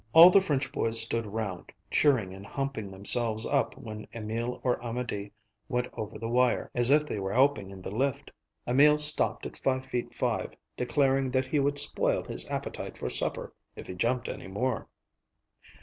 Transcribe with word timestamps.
All 0.13 0.31
the 0.31 0.41
French 0.41 0.71
boys 0.71 0.99
stood 0.99 1.27
round, 1.27 1.71
cheering 1.91 2.33
and 2.33 2.43
humping 2.43 2.89
themselves 2.89 3.45
up 3.45 3.77
when 3.77 4.07
Emil 4.15 4.59
or 4.63 4.79
Amédée 4.79 5.29
went 5.69 5.89
over 5.93 6.17
the 6.17 6.27
wire, 6.27 6.71
as 6.73 6.89
if 6.89 7.05
they 7.05 7.19
were 7.19 7.33
helping 7.33 7.69
in 7.69 7.83
the 7.83 7.93
lift. 7.95 8.31
Emil 8.65 8.97
stopped 8.97 9.45
at 9.45 9.57
five 9.57 9.85
feet 9.85 10.11
five, 10.15 10.55
declaring 10.75 11.29
that 11.29 11.45
he 11.45 11.59
would 11.59 11.77
spoil 11.77 12.23
his 12.23 12.49
appetite 12.49 12.97
for 12.97 13.11
supper 13.11 13.53
if 13.75 13.85
he 13.85 13.93
jumped 13.93 14.27
any 14.27 14.47
more. 14.47 14.87